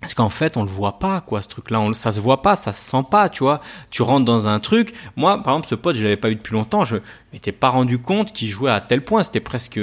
parce 0.00 0.14
qu'en 0.14 0.30
fait, 0.30 0.56
on 0.56 0.62
le 0.62 0.70
voit 0.70 0.98
pas, 0.98 1.20
quoi, 1.20 1.42
ce 1.42 1.48
truc-là. 1.48 1.86
Ça 1.92 2.10
se 2.10 2.20
voit 2.20 2.40
pas, 2.40 2.56
ça 2.56 2.72
se 2.72 2.90
sent 2.90 3.04
pas, 3.10 3.28
tu 3.28 3.44
vois. 3.44 3.60
Tu 3.90 4.00
rentres 4.00 4.24
dans 4.24 4.48
un 4.48 4.58
truc. 4.58 4.94
Moi, 5.16 5.42
par 5.42 5.54
exemple, 5.54 5.68
ce 5.68 5.74
pote, 5.74 5.94
je 5.94 6.02
l'avais 6.02 6.16
pas 6.16 6.30
eu 6.30 6.36
depuis 6.36 6.54
longtemps. 6.54 6.84
Je 6.84 6.96
m'étais 7.34 7.52
pas 7.52 7.68
rendu 7.68 7.98
compte 7.98 8.32
qu'il 8.32 8.48
jouait 8.48 8.70
à 8.70 8.80
tel 8.80 9.04
point. 9.04 9.22
C'était 9.22 9.40
presque 9.40 9.78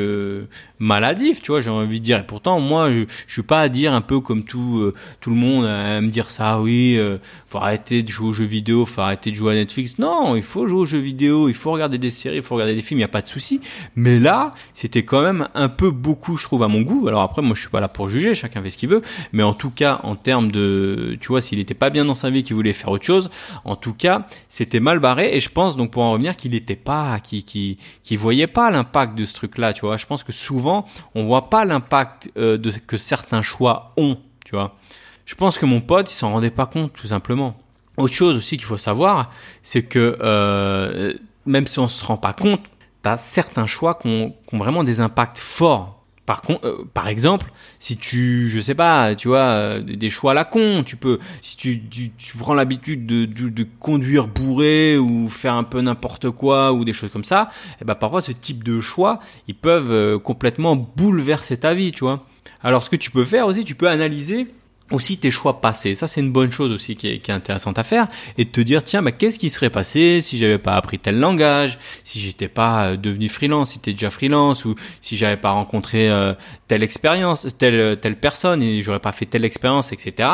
maladif, 0.80 1.44
tu 1.44 1.52
vois. 1.52 1.62
J'ai 1.62 1.70
envie 1.70 2.00
de 2.00 2.04
dire. 2.04 2.18
Et 2.18 2.26
pourtant, 2.26 2.60
moi, 2.60 2.90
je, 2.90 3.06
je 3.28 3.34
suis 3.34 3.44
pas 3.44 3.60
à 3.60 3.70
dire 3.70 3.94
un 3.94 4.02
peu 4.02 4.20
comme 4.20 4.44
tout, 4.44 4.80
euh, 4.80 4.96
tout 5.22 5.30
le 5.30 5.36
monde 5.36 5.66
à 5.66 6.02
me 6.02 6.10
dire 6.10 6.32
ça. 6.32 6.60
Oui, 6.62 6.96
euh, 6.98 7.20
faut 7.46 7.60
arrêter 7.60 8.02
de 8.02 8.10
jouer 8.10 8.30
aux 8.30 8.34
jeux 8.34 8.46
vidéo, 8.46 8.88
faut 8.88 9.02
arrêter 9.02 9.30
de 9.30 9.36
jouer 9.36 9.54
à 9.54 9.56
Netflix. 9.56 10.00
Non, 10.00 10.36
il 10.36 10.42
faut 10.42 10.68
jouer 10.68 10.80
aux 10.80 10.86
jeux 10.86 10.98
vidéo, 10.98 11.48
il 11.48 11.54
faut 11.54 11.72
regarder 11.72 12.00
des 12.00 12.10
séries, 12.10 12.38
il 12.38 12.44
faut 12.44 12.56
regarder 12.56 12.74
des 12.74 12.82
films. 12.82 13.00
Il 13.00 13.02
y 13.02 13.06
a 13.06 13.08
pas 13.08 13.22
de 13.22 13.28
souci. 13.28 13.62
Mais 13.96 14.18
là, 14.18 14.50
c'était 14.74 15.04
quand 15.04 15.22
même 15.22 15.48
un 15.54 15.70
peu 15.70 15.92
beaucoup, 15.92 16.38
je 16.38 16.44
trouve, 16.44 16.64
à 16.64 16.68
mon 16.68 16.82
goût. 16.82 17.08
Alors 17.08 17.22
après, 17.22 17.44
moi, 17.44 17.54
je 17.54 17.62
suis 17.62 17.70
pas 17.70 17.82
là 17.82 17.88
pour 17.88 18.10
juger. 18.10 18.34
Chacun 18.34 18.64
fait 18.64 18.72
ce 18.72 18.80
qu'il 18.80 18.90
veut. 18.90 19.04
Mais 19.32 19.44
en 19.44 19.54
tout 19.54 19.70
cas, 19.70 20.02
en 20.08 20.16
termes 20.16 20.52
de, 20.52 21.18
tu 21.20 21.28
vois, 21.28 21.42
s'il 21.42 21.60
était 21.60 21.74
pas 21.74 21.90
bien 21.90 22.06
dans 22.06 22.16
sa 22.16 22.30
vie, 22.30 22.42
qu'il 22.42 22.56
voulait 22.56 22.74
faire 22.74 22.90
autre 22.90 23.04
chose, 23.04 23.30
en 23.66 23.76
tout 23.76 23.94
cas, 23.94 24.28
c'était 24.48 24.80
mal 24.80 25.00
barré. 25.00 25.36
Et 25.36 25.40
je 25.42 25.50
pense 25.50 25.76
donc 25.76 25.92
pour 25.92 26.04
en 26.04 26.14
revenir 26.14 26.38
qu'il 26.38 26.52
n'était 26.52 26.78
pas, 26.78 27.20
qui, 27.20 27.44
qui, 27.44 27.78
qui 28.04 28.16
voyait 28.16 28.48
pas 28.48 28.72
l'impact 28.72 29.16
de 29.18 29.26
ce 29.26 29.34
truc-là. 29.34 29.74
Tu 29.74 29.82
vois, 29.82 29.98
je 29.98 30.06
pense 30.06 30.24
que 30.24 30.32
souvent 30.32 30.86
on 31.14 31.26
voit 31.26 31.50
pas 31.50 31.66
l'impact 31.66 32.32
euh, 32.38 32.58
que 32.88 32.98
certains 32.98 33.42
choix 33.42 33.94
ont. 33.98 34.18
Tu 34.46 34.56
vois, 34.56 34.78
je 35.26 35.36
pense 35.36 35.58
que 35.58 35.66
mon 35.66 35.82
pote 35.82 36.10
il 36.10 36.16
s'en 36.16 36.32
rendait 36.32 36.52
pas 36.52 36.66
compte 36.66 36.94
tout 36.94 37.08
simplement. 37.08 37.58
Autre 37.98 38.14
chose 38.14 38.38
aussi 38.38 38.58
qu'il 38.58 38.66
faut 38.66 38.78
savoir, 38.78 39.32
c'est 39.64 39.84
que 39.84 40.18
euh, 40.22 41.14
même 41.46 41.68
si 41.68 41.80
on 41.80 41.88
se 41.88 42.06
rend 42.06 42.18
pas 42.18 42.34
compte, 42.34 42.62
tu 43.04 43.10
as 43.10 43.18
certains 43.18 43.66
choix 43.66 43.96
qui 43.96 44.08
qui 44.48 44.56
ont 44.56 44.58
vraiment 44.58 44.86
des 44.86 45.02
impacts 45.02 45.40
forts 45.40 45.97
par 46.28 46.42
contre, 46.42 46.68
euh, 46.68 46.84
par 46.94 47.08
exemple, 47.08 47.54
si 47.80 47.96
tu, 47.96 48.50
je 48.50 48.60
sais 48.60 48.76
pas, 48.76 49.16
tu 49.16 49.30
vois, 49.30 49.44
euh, 49.44 49.80
des, 49.80 50.10
choix 50.10 50.32
à 50.32 50.34
la 50.34 50.44
con, 50.44 50.84
tu 50.86 50.98
peux, 50.98 51.20
si 51.42 51.56
tu, 51.56 51.82
tu, 51.90 52.38
prends 52.38 52.54
l'habitude 52.54 53.06
de, 53.06 53.26
de, 53.26 53.68
conduire 53.80 54.28
bourré 54.28 54.98
ou 54.98 55.30
faire 55.30 55.54
un 55.54 55.64
peu 55.64 55.80
n'importe 55.80 56.30
quoi 56.32 56.74
ou 56.74 56.84
des 56.84 56.92
choses 56.92 57.12
comme 57.12 57.24
ça, 57.24 57.48
et 57.50 57.78
eh 57.84 57.86
ben 57.86 57.96
parfois 57.96 58.20
ce 58.20 58.34
type 58.34 58.66
de 58.66 58.82
choix, 58.82 59.20
ils 59.48 59.56
peuvent 59.56 59.94
euh, 59.94 60.20
complètement 60.20 60.76
bouleverser 60.76 61.56
ta 61.56 61.74
vie, 61.74 61.94
tu 61.94 62.04
vois. 62.04 62.26
Alors 62.62 62.84
ce 62.84 62.90
que 62.90 62.98
tu 62.98 63.10
peux 63.10 63.24
faire 63.24 63.48
aussi, 63.48 63.64
tu 63.64 63.76
peux 63.76 63.88
analyser 63.88 64.48
aussi 64.92 65.18
tes 65.18 65.32
choix 65.32 65.60
passés. 65.60 65.96
Ça, 65.96 66.08
c'est 66.08 66.22
une 66.22 66.32
bonne 66.32 66.52
chose 66.52 66.72
aussi 66.72 66.96
qui 66.96 67.08
est, 67.08 67.20
qui 67.20 67.32
est, 67.32 67.34
intéressante 67.34 67.78
à 67.78 67.84
faire 67.84 68.08
et 68.38 68.46
de 68.46 68.50
te 68.50 68.62
dire 68.62 68.84
tiens, 68.84 69.02
bah, 69.02 69.12
qu'est-ce 69.12 69.38
qui 69.38 69.50
serait 69.50 69.70
passé 69.70 70.22
si 70.22 70.38
j'avais 70.38 70.58
pas 70.58 70.76
appris 70.76 70.98
tel 70.98 71.20
langage, 71.20 71.78
si 72.04 72.20
j'étais 72.20 72.48
pas 72.48 72.88
euh, 72.88 72.98
devenu 72.98 73.30
freelance, 73.30 73.72
si 73.72 73.80
t'es 73.80 73.94
déjà 73.94 74.10
freelance 74.10 74.66
ou 74.66 74.76
si 75.02 75.18
j'avais 75.18 75.38
pas 75.38 75.52
rencontré 75.52 76.10
euh, 76.10 76.34
telle 76.68 76.84
expérience, 76.84 77.48
telle 77.58 78.00
telle 78.00 78.18
personne 78.18 78.64
et 78.64 78.82
j'aurais 78.82 79.00
pas 79.00 79.12
fait 79.12 79.26
telle 79.26 79.46
expérience, 79.46 79.92
etc. 79.92 80.30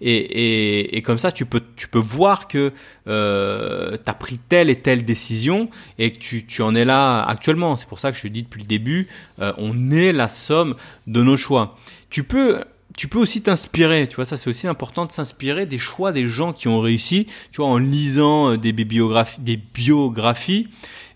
Et, 0.00 0.14
et, 0.16 0.96
et, 0.96 1.02
comme 1.02 1.18
ça, 1.18 1.32
tu 1.32 1.46
peux 1.46 1.62
tu 1.76 1.88
peux 1.88 1.98
voir 1.98 2.48
que 2.48 2.72
euh, 3.08 3.96
t'as 4.04 4.14
pris 4.14 4.38
telle 4.38 4.70
et 4.70 4.80
telle 4.80 5.04
décision 5.04 5.68
et 5.98 6.12
que 6.12 6.18
tu 6.18 6.46
tu 6.46 6.62
en 6.62 6.74
es 6.74 6.84
là 6.84 7.22
actuellement. 7.22 7.76
C'est 7.76 7.88
pour 7.88 7.98
ça 7.98 8.10
que 8.10 8.16
je 8.16 8.22
te 8.22 8.28
dis 8.28 8.42
depuis 8.42 8.62
le 8.62 8.68
début, 8.68 9.08
euh, 9.40 9.52
on 9.58 9.90
est 9.90 10.12
la 10.12 10.28
somme 10.28 10.74
de 11.06 11.22
nos 11.22 11.36
choix. 11.36 11.76
Tu 12.10 12.24
peux 12.24 12.60
tu 12.96 13.08
peux 13.08 13.18
aussi 13.18 13.42
t'inspirer, 13.42 14.08
tu 14.08 14.16
vois, 14.16 14.24
ça 14.24 14.36
c'est 14.36 14.48
aussi 14.48 14.66
important 14.66 15.04
de 15.04 15.12
s'inspirer 15.12 15.66
des 15.66 15.78
choix 15.78 16.12
des 16.12 16.26
gens 16.26 16.52
qui 16.52 16.66
ont 16.66 16.80
réussi, 16.80 17.26
tu 17.52 17.58
vois, 17.58 17.66
en 17.66 17.78
lisant 17.78 18.52
euh, 18.52 18.56
des 18.56 18.72
biographies, 18.72 19.40
des 19.40 19.56
biographies, 19.56 20.68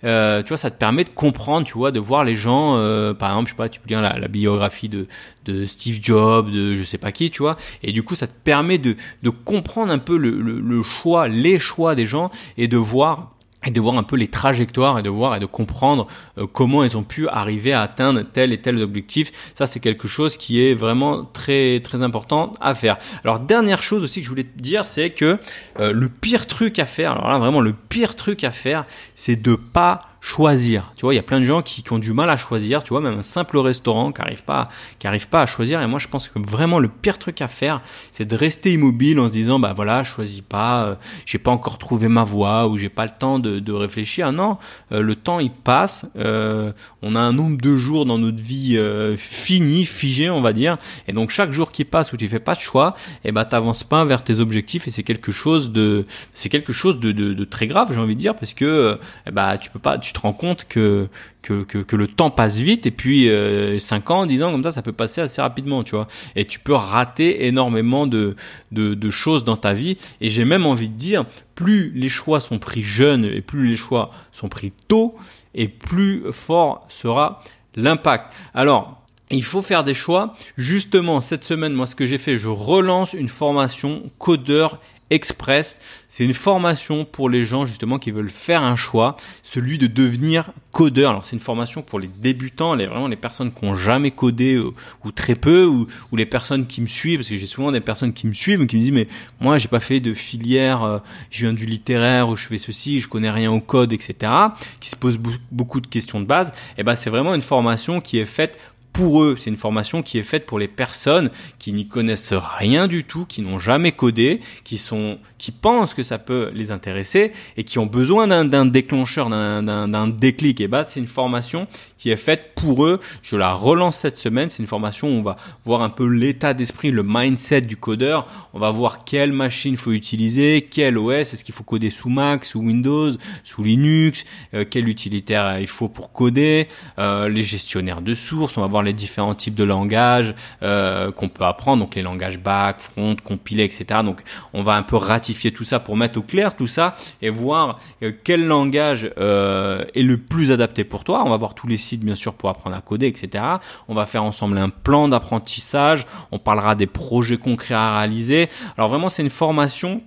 euh, 0.05 0.43
tu 0.43 0.49
vois, 0.49 0.59
ça 0.59 0.71
te 0.71 0.79
permet 0.79 1.05
de 1.05 1.11
comprendre, 1.11 1.67
tu 1.67 1.75
vois, 1.75 1.91
de 1.91 1.99
voir 1.99 2.25
les 2.25 2.37
gens, 2.37 2.77
euh, 2.77 3.15
par 3.15 3.31
exemple, 3.31 3.49
je 3.49 3.53
sais 3.53 3.57
pas, 3.57 3.69
tu 3.69 3.81
peux 3.81 3.89
lire 3.89 4.03
la, 4.03 4.29
biographie 4.29 4.89
de, 4.89 5.07
de 5.47 5.65
Steve 5.67 6.01
Jobs, 6.03 6.51
de 6.51 6.75
je 6.75 6.85
sais 6.85 6.99
pas 6.99 7.13
qui, 7.13 7.31
tu 7.31 7.43
vois, 7.43 7.57
et 7.83 7.93
du 7.93 8.03
coup, 8.03 8.15
ça 8.15 8.27
te 8.27 8.39
permet 8.45 8.79
de, 8.79 8.97
de 9.23 9.31
comprendre 9.31 9.91
un 9.91 9.99
peu 9.99 10.17
le 10.19 10.83
choix, 10.83 11.29
les 11.29 11.59
choix 11.59 11.95
des 11.95 12.07
gens 12.07 12.31
et 12.59 12.69
de 12.69 12.77
voir 12.77 13.33
et 13.67 13.71
de 13.71 13.81
voir 13.81 13.97
un 13.97 14.03
peu 14.03 14.17
les 14.17 14.29
trajectoires 14.29 14.99
et 14.99 15.03
de 15.03 15.11
voir 15.11 15.37
et 15.37 15.41
de 15.41 15.47
comprendre 15.47 16.07
euh, 16.39 16.47
comment 16.47 16.83
ils 16.85 16.97
ont 16.97 17.03
pu 17.03 17.29
arriver 17.29 17.73
à 17.73 17.83
atteindre 17.83 18.23
tel 18.23 18.53
et 18.53 18.61
tel 18.61 18.81
objectif. 18.81 19.33
Ça, 19.55 19.67
c'est 19.67 19.81
quelque 19.81 20.09
chose 20.09 20.37
qui 20.37 20.63
est 20.63 20.75
vraiment 20.75 21.25
très 21.25 21.81
très 21.81 22.03
important 22.03 22.53
à 22.61 22.75
faire. 22.75 22.99
Alors 23.25 23.41
dernière 23.41 23.83
chose 23.83 24.03
aussi 24.03 24.21
que 24.21 24.25
je 24.25 24.31
voulais 24.31 24.45
te 24.45 24.59
dire, 24.61 24.87
c'est 24.87 25.11
que 25.11 25.39
euh, 25.79 25.93
le 25.93 26.09
pire 26.09 26.47
truc 26.47 26.79
à 26.79 26.85
faire, 26.85 27.13
alors 27.13 27.29
là 27.29 27.39
vraiment 27.39 27.61
le 27.61 27.73
pire 27.73 28.17
truc 28.17 28.45
à 28.45 28.51
faire, 28.51 28.85
c'est 29.15 29.41
de 29.41 29.55
pas 29.55 30.10
choisir. 30.21 30.93
Tu 30.97 31.03
vois, 31.03 31.15
il 31.15 31.17
y 31.17 31.21
a 31.21 31.25
plein 31.25 31.41
de 31.41 31.45
gens 31.45 31.63
qui, 31.63 31.83
qui, 31.83 31.93
ont 31.93 31.99
du 31.99 32.13
mal 32.13 32.29
à 32.31 32.37
choisir. 32.37 32.83
Tu 32.83 32.91
vois, 32.91 33.01
même 33.01 33.19
un 33.19 33.23
simple 33.23 33.59
restaurant 33.59 34.13
qui 34.13 34.21
arrive 34.21 34.45
pas, 34.45 34.65
qui 34.99 35.07
arrive 35.07 35.29
pas 35.29 35.43
à 35.43 35.47
choisir. 35.47 35.81
Et 35.81 35.87
moi, 35.87 35.99
je 35.99 36.09
pense 36.09 36.29
que 36.29 36.39
vraiment 36.39 36.79
le 36.79 36.89
pire 36.89 37.19
truc 37.19 37.41
à 37.41 37.49
faire, 37.49 37.79
c'est 38.13 38.27
de 38.27 38.37
rester 38.37 38.73
immobile 38.73 39.19
en 39.19 39.29
se 39.29 39.33
disant, 39.33 39.59
bah 39.59 39.73
voilà, 39.75 40.03
je 40.03 40.11
choisis 40.11 40.43
pas, 40.43 40.85
euh, 40.85 40.95
j'ai 41.25 41.39
pas 41.39 41.51
encore 41.51 41.79
trouvé 41.79 42.09
ma 42.09 42.25
voie 42.25 42.69
ou 42.69 42.77
j'ai 42.77 42.89
pas 42.89 43.05
le 43.05 43.13
temps 43.19 43.39
de, 43.39 43.59
de 43.59 43.73
réfléchir. 43.73 44.33
Non, 44.33 44.59
euh, 44.93 45.01
le 45.01 45.15
temps 45.15 45.41
il 45.41 45.51
passe. 45.51 46.07
Euh, 46.17 46.73
on 47.03 47.17
a 47.17 47.21
un 47.21 47.33
nombre 47.33 47.61
de 47.61 47.77
jours 47.77 48.05
dans 48.05 48.19
notre 48.19 48.43
vie 48.43 48.77
euh, 48.77 49.17
fini, 49.17 49.87
figé, 49.87 50.31
on 50.31 50.41
va 50.41 50.53
dire. 50.53 50.77
Et 51.09 51.13
donc 51.13 51.31
chaque 51.31 51.53
jour 51.53 51.73
qui 51.73 51.85
passe 51.85 52.13
où 52.13 52.17
tu 52.17 52.29
fais 52.29 52.41
pas 52.41 52.55
de 52.55 52.61
choix, 52.61 52.95
et 53.25 53.29
eh 53.29 53.33
ben 53.33 53.45
t'avances 53.45 53.85
pas 53.85 54.05
vers 54.05 54.23
tes 54.23 54.41
objectifs. 54.41 54.87
Et 54.87 54.91
c'est 54.91 55.03
quelque 55.03 55.33
chose 55.33 55.73
de, 55.73 56.07
c'est 56.35 56.49
quelque 56.49 56.73
chose 56.73 57.01
de, 57.01 57.13
de, 57.13 57.33
de 57.33 57.45
très 57.45 57.67
grave, 57.67 57.93
j'ai 57.93 58.01
envie 58.01 58.17
de 58.17 58.21
dire, 58.21 58.37
parce 58.37 58.55
que 58.55 58.99
ben 59.33 59.57
tu 59.57 59.71
peux 59.71 59.79
pas, 59.79 59.99
tu 60.11 60.15
te 60.15 60.21
rends 60.21 60.33
compte 60.33 60.67
que 60.67 61.09
le 61.47 62.07
temps 62.09 62.31
passe 62.31 62.59
vite 62.59 62.85
et 62.85 62.91
puis 62.91 63.29
euh, 63.29 63.79
5 63.79 64.11
ans, 64.11 64.27
10 64.27 64.43
ans 64.43 64.51
comme 64.51 64.65
ça, 64.65 64.73
ça 64.73 64.83
peut 64.83 64.93
passer 64.93 65.21
assez 65.21 65.41
rapidement, 65.41 65.85
tu 65.85 65.95
vois. 65.95 66.09
Et 66.35 66.47
tu 66.47 66.59
peux 66.59 66.75
rater 66.75 67.47
énormément 67.47 68.09
de, 68.09 68.35
de, 68.73 68.95
de 68.95 69.11
choses 69.11 69.45
dans 69.45 69.57
ta 69.57 69.73
vie. 69.73 69.99
Et 70.21 70.29
j'ai 70.29 70.45
même 70.45 70.67
envie 70.67 70.89
de 70.89 70.97
dire, 70.97 71.27
plus 71.55 71.93
les 71.95 72.09
choix 72.09 72.41
sont 72.41 72.59
pris 72.59 72.83
jeunes 72.83 73.25
et 73.25 73.41
plus 73.41 73.69
les 73.69 73.77
choix 73.77 74.11
sont 74.33 74.49
pris 74.49 74.73
tôt, 74.89 75.15
et 75.55 75.69
plus 75.69 76.25
fort 76.33 76.87
sera 76.89 77.45
l'impact. 77.77 78.33
Alors, 78.53 79.01
il 79.31 79.45
faut 79.45 79.63
faire 79.63 79.85
des 79.85 79.95
choix. 79.95 80.35
Justement, 80.57 81.21
cette 81.21 81.45
semaine, 81.45 81.73
moi, 81.73 81.87
ce 81.87 81.95
que 81.95 82.05
j'ai 82.05 82.19
fait, 82.19 82.37
je 82.37 82.49
relance 82.49 83.13
une 83.13 83.29
formation 83.29 84.03
codeur 84.19 84.81
Express. 85.11 85.79
C'est 86.09 86.25
une 86.25 86.35
formation 86.35 87.05
pour 87.05 87.29
les 87.29 87.45
gens 87.45 87.67
justement 87.67 87.99
qui 87.99 88.11
veulent 88.11 88.31
faire 88.31 88.63
un 88.63 88.77
choix, 88.77 89.17
celui 89.43 89.79
de 89.79 89.87
devenir 89.87 90.53
codeur. 90.73 91.11
Alors 91.11 91.25
c'est 91.25 91.37
une 91.37 91.41
formation 91.41 91.83
pour 91.83 91.99
les 91.99 92.09
débutants, 92.09 92.75
les 92.75 92.87
vraiment 92.87 93.09
les 93.09 93.17
personnes 93.17 93.53
qui 93.53 93.65
ont 93.65 93.75
jamais 93.75 94.11
codé 94.11 94.59
ou, 94.59 94.75
ou 95.05 95.13
très 95.13 95.35
peu, 95.35 95.67
ou, 95.67 95.87
ou, 96.11 96.17
les 96.17 96.27
personnes 96.27 96.67
qui 96.67 96.81
me 96.81 96.87
suivent, 96.87 97.19
parce 97.19 97.29
que 97.29 97.37
j'ai 97.37 97.47
souvent 97.47 97.73
des 97.73 97.81
personnes 97.81 98.13
qui 98.13 98.27
me 98.27 98.33
suivent 98.33 98.67
qui 98.67 98.77
me 98.77 98.83
disent 98.83 98.93
mais 98.93 99.09
moi 99.41 99.59
j'ai 99.59 99.69
pas 99.69 99.81
fait 99.81 100.01
de 100.01 100.15
filière, 100.15 100.83
euh, 100.83 100.99
je 101.31 101.47
viens 101.47 101.53
du 101.53 101.67
littéraire 101.67 102.29
ou 102.29 102.37
je 102.37 102.47
fais 102.47 102.59
ceci, 102.59 103.01
je 103.01 103.09
connais 103.09 103.31
rien 103.31 103.51
au 103.51 103.61
code, 103.61 103.93
etc. 103.93 104.33
Qui 104.81 104.91
se 104.91 104.97
posent 104.97 105.19
beaucoup 105.51 105.81
de 105.81 105.87
questions 105.87 106.21
de 106.21 106.27
base. 106.27 106.49
Et 106.51 106.81
eh 106.81 106.83
ben 106.83 106.97
c'est 106.97 107.11
vraiment 107.11 107.35
une 107.35 107.43
formation 107.43 108.01
qui 108.01 108.19
est 108.19 108.27
faite 108.27 108.59
pour 108.93 109.23
eux. 109.23 109.37
C'est 109.39 109.51
une 109.51 109.57
formation 109.57 110.03
qui 110.03 110.19
est 110.19 110.23
faite 110.23 110.47
pour 110.47 110.59
les 110.59 110.69
personnes 110.69 111.31
qui 111.59 111.73
n'y 111.73 111.89
connaissent 111.89 112.33
rien 112.33 112.89
du 112.89 113.05
tout, 113.05 113.25
qui 113.25 113.43
n'ont 113.43 113.59
jamais 113.59 113.93
codé, 113.93 114.41
qui 114.65 114.79
sont, 114.79 115.19
qui 115.39 115.53
pensent 115.53 115.95
que 115.95 116.03
ça 116.03 116.19
peut 116.19 116.51
les 116.55 116.71
intéresser 116.71 117.33
et 117.57 117.65
qui 117.65 117.79
ont 117.79 117.87
besoin 117.87 118.27
d'un 118.27 118.67
déclencheur, 118.67 119.29
d'un 119.31 120.09
déclic. 120.09 120.61
Et 120.61 120.69
bah, 120.69 120.85
c'est 120.87 121.01
une 121.01 121.07
formation 121.07 121.67
qui 121.99 122.11
est 122.11 122.17
faite 122.17 122.53
pour 122.55 122.85
eux. 122.85 123.01
Je 123.23 123.37
la 123.37 123.53
relance 123.53 123.99
cette 123.99 124.19
semaine. 124.19 124.51
C'est 124.51 124.63
une 124.63 124.69
formation 124.69 125.09
où 125.09 125.13
on 125.13 125.23
va 125.23 125.37
voir 125.65 125.83
un 125.83 125.91
peu 125.91 126.07
l'état 126.07 126.55
d'esprit, 126.55 126.91
le 126.91 127.03
mindset 127.03 127.63
du 127.63 127.77
codeur. 127.77 128.27
On 128.55 128.59
va 128.59 128.71
voir 128.71 129.05
quelle 129.05 129.33
machine 129.33 129.77
faut 129.77 129.93
utiliser, 129.93 130.69
quel 130.71 130.99
OS, 130.99 131.35
est-ce 131.35 131.45
qu'il 131.45 131.55
faut 131.55 131.65
coder 131.65 131.91
sous 131.91 132.09
Mac, 132.09 132.45
sous 132.45 132.61
Windows, 132.61 133.11
sous 133.45 133.63
Linux, 133.63 134.25
euh, 134.55 134.65
quel 134.69 134.89
utilitaire 134.89 135.59
il 135.61 135.67
faut 135.67 135.89
pour 135.89 136.13
coder, 136.13 136.69
euh, 136.99 137.29
les 137.29 137.43
gestionnaires 137.43 138.03
de 138.03 138.15
sources. 138.15 138.57
On 138.57 138.61
va 138.61 138.67
voir 138.67 138.80
les 138.83 138.93
différents 138.93 139.35
types 139.35 139.55
de 139.55 139.65
langages 139.65 140.35
euh, 140.63 141.11
qu'on 141.13 141.29
peut 141.29 141.45
apprendre, 141.45 141.83
donc 141.85 141.95
les 141.95 142.03
langages 142.03 142.39
back, 142.39 142.81
front, 142.81 143.17
compilé, 143.23 143.65
etc. 143.65 144.01
Donc 144.05 144.23
on 144.53 144.63
va 144.63 144.75
un 144.75 144.83
peu 144.83 144.97
ratifier 144.97 145.53
tout 145.53 145.65
ça 145.65 145.81
pour 145.81 145.97
mettre 145.97 146.19
au 146.19 146.23
clair 146.23 146.57
tout 146.57 146.67
ça 146.67 146.95
et 147.23 147.31
voir 147.31 147.79
euh, 148.03 148.13
quel 148.25 148.47
langage 148.47 149.11
euh, 149.19 149.85
est 149.95 150.03
le 150.03 150.17
plus 150.17 150.53
adapté 150.53 150.85
pour 150.85 151.05
toi. 151.05 151.23
On 151.25 151.31
va 151.31 151.37
voir 151.37 151.55
tous 151.55 151.67
les 151.67 151.77
sites 151.77 152.05
bien 152.05 152.17
sûr 152.17 152.35
pour 152.35 152.49
apprendre 152.49 152.77
à 152.77 152.81
coder, 152.81 153.07
etc. 153.07 153.45
On 153.89 153.95
va 153.95 154.07
faire 154.07 154.25
ensemble 154.25 154.59
un 154.59 154.71
plan 154.71 155.09
d'apprentissage. 155.09 156.07
On 156.33 156.39
parlera 156.39 156.75
des 156.75 156.87
projets 156.87 157.37
concrets 157.37 157.75
à 157.75 157.99
réaliser. 157.99 158.49
Alors 158.77 158.91
vraiment 158.91 159.11
c'est 159.11 159.23
une 159.23 159.31
formation 159.31 160.03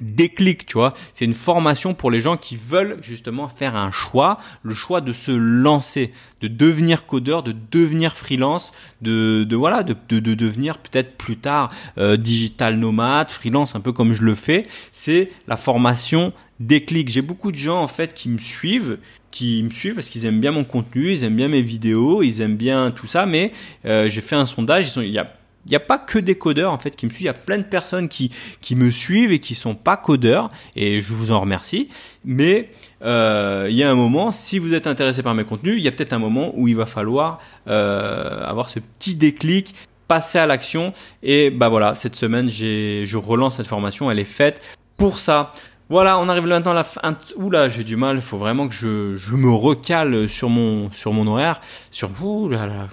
déclic, 0.00 0.66
tu 0.66 0.74
vois. 0.74 0.94
C'est 1.12 1.24
une 1.24 1.34
formation 1.34 1.94
pour 1.94 2.10
les 2.10 2.20
gens 2.20 2.36
qui 2.36 2.56
veulent 2.56 2.98
justement 3.02 3.48
faire 3.48 3.76
un 3.76 3.90
choix, 3.90 4.38
le 4.62 4.74
choix 4.74 5.00
de 5.00 5.12
se 5.12 5.32
lancer, 5.32 6.12
de 6.40 6.48
devenir 6.48 7.06
codeur, 7.06 7.42
de 7.42 7.54
devenir 7.70 8.16
freelance, 8.16 8.72
de, 9.02 9.44
de 9.44 9.56
voilà, 9.56 9.82
de, 9.82 9.96
de, 10.08 10.20
de 10.20 10.34
devenir 10.34 10.78
peut-être 10.78 11.16
plus 11.16 11.36
tard 11.36 11.68
euh, 11.98 12.16
digital 12.16 12.76
nomade, 12.76 13.30
freelance, 13.30 13.74
un 13.74 13.80
peu 13.80 13.92
comme 13.92 14.14
je 14.14 14.22
le 14.22 14.34
fais. 14.34 14.66
C'est 14.92 15.30
la 15.46 15.56
formation 15.56 16.32
déclic. 16.60 17.08
J'ai 17.08 17.22
beaucoup 17.22 17.52
de 17.52 17.56
gens 17.56 17.82
en 17.82 17.88
fait 17.88 18.14
qui 18.14 18.28
me 18.28 18.38
suivent, 18.38 18.98
qui 19.30 19.62
me 19.62 19.70
suivent 19.70 19.94
parce 19.94 20.08
qu'ils 20.08 20.24
aiment 20.26 20.40
bien 20.40 20.52
mon 20.52 20.64
contenu, 20.64 21.12
ils 21.12 21.24
aiment 21.24 21.36
bien 21.36 21.48
mes 21.48 21.62
vidéos, 21.62 22.22
ils 22.22 22.40
aiment 22.40 22.56
bien 22.56 22.90
tout 22.90 23.06
ça. 23.06 23.26
Mais 23.26 23.52
euh, 23.84 24.08
j'ai 24.08 24.20
fait 24.20 24.36
un 24.36 24.46
sondage, 24.46 24.86
ils 24.86 24.90
sont, 24.90 25.02
il 25.02 25.12
y 25.12 25.18
a 25.18 25.37
il 25.66 25.70
n'y 25.70 25.76
a 25.76 25.80
pas 25.80 25.98
que 25.98 26.18
des 26.18 26.36
codeurs 26.36 26.72
en 26.72 26.78
fait 26.78 26.96
qui 26.96 27.06
me 27.06 27.10
suivent, 27.10 27.22
il 27.22 27.26
y 27.26 27.28
a 27.28 27.34
plein 27.34 27.58
de 27.58 27.62
personnes 27.62 28.08
qui, 28.08 28.32
qui 28.60 28.74
me 28.74 28.90
suivent 28.90 29.32
et 29.32 29.38
qui 29.38 29.54
sont 29.54 29.74
pas 29.74 29.96
codeurs 29.96 30.50
et 30.76 31.00
je 31.00 31.14
vous 31.14 31.30
en 31.30 31.40
remercie. 31.40 31.88
Mais 32.24 32.70
euh, 33.02 33.66
il 33.68 33.76
y 33.76 33.82
a 33.82 33.90
un 33.90 33.94
moment, 33.94 34.32
si 34.32 34.58
vous 34.58 34.74
êtes 34.74 34.86
intéressé 34.86 35.22
par 35.22 35.34
mes 35.34 35.44
contenus, 35.44 35.74
il 35.76 35.82
y 35.82 35.88
a 35.88 35.92
peut-être 35.92 36.12
un 36.12 36.18
moment 36.18 36.52
où 36.54 36.68
il 36.68 36.76
va 36.76 36.86
falloir 36.86 37.40
euh, 37.68 38.44
avoir 38.44 38.70
ce 38.70 38.78
petit 38.78 39.16
déclic, 39.16 39.74
passer 40.06 40.38
à 40.38 40.46
l'action 40.46 40.94
et 41.22 41.50
bah 41.50 41.68
voilà, 41.68 41.94
cette 41.94 42.16
semaine 42.16 42.48
j'ai 42.48 43.04
je 43.04 43.18
relance 43.18 43.58
cette 43.58 43.66
formation, 43.66 44.10
elle 44.10 44.18
est 44.18 44.24
faite 44.24 44.62
pour 44.96 45.18
ça. 45.18 45.52
Voilà, 45.90 46.18
on 46.18 46.28
arrive 46.28 46.46
maintenant 46.46 46.72
à 46.72 46.74
la 46.74 46.84
fin. 46.84 47.00
Oula, 47.36 47.70
j'ai 47.70 47.82
du 47.82 47.96
mal. 47.96 48.16
Il 48.16 48.22
faut 48.22 48.36
vraiment 48.36 48.68
que 48.68 48.74
je, 48.74 49.16
je 49.16 49.34
me 49.34 49.50
recale 49.50 50.28
sur 50.28 50.50
mon 50.50 50.92
sur 50.92 51.14
mon 51.14 51.26
horaire. 51.26 51.60
Sur 51.90 52.10
ouh 52.22 52.48
là 52.48 52.66
là, 52.66 52.88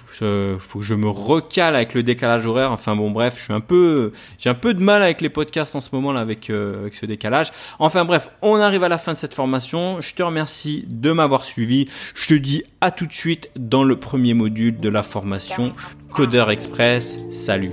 faut 0.58 0.78
que 0.78 0.84
je 0.84 0.94
me 0.94 1.08
recale 1.08 1.76
avec 1.76 1.92
le 1.92 2.02
décalage 2.02 2.46
horaire. 2.46 2.72
Enfin 2.72 2.96
bon, 2.96 3.10
bref, 3.10 3.34
je 3.36 3.44
suis 3.44 3.52
un 3.52 3.60
peu, 3.60 4.12
j'ai 4.38 4.48
un 4.48 4.54
peu 4.54 4.72
de 4.72 4.82
mal 4.82 5.02
avec 5.02 5.20
les 5.20 5.28
podcasts 5.28 5.76
en 5.76 5.82
ce 5.82 5.90
moment 5.92 6.12
là 6.12 6.20
avec 6.20 6.48
euh, 6.48 6.80
avec 6.80 6.94
ce 6.94 7.04
décalage. 7.04 7.52
Enfin 7.78 8.06
bref, 8.06 8.30
on 8.40 8.56
arrive 8.56 8.82
à 8.82 8.88
la 8.88 8.98
fin 8.98 9.12
de 9.12 9.18
cette 9.18 9.34
formation. 9.34 10.00
Je 10.00 10.14
te 10.14 10.22
remercie 10.22 10.84
de 10.88 11.12
m'avoir 11.12 11.44
suivi. 11.44 11.88
Je 12.14 12.28
te 12.28 12.34
dis 12.34 12.64
à 12.80 12.90
tout 12.90 13.06
de 13.06 13.12
suite 13.12 13.50
dans 13.56 13.84
le 13.84 13.98
premier 13.98 14.32
module 14.32 14.78
de 14.78 14.88
la 14.88 15.02
formation 15.02 15.74
Codeur 16.10 16.50
Express. 16.50 17.18
Salut. 17.28 17.72